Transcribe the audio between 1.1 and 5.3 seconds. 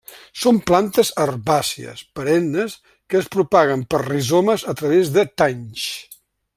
herbàcies perennes que es propaguen per rizomes a través de